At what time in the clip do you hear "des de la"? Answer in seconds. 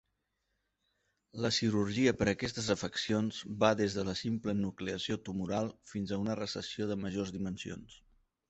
3.83-4.15